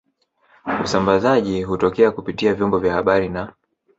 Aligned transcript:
Usambazaji 0.83 1.63
hutokea 1.63 2.11
kupitia 2.11 2.53
vyombo 2.53 2.79
vya 2.79 2.93
habari 2.93 3.29
na 3.29 3.53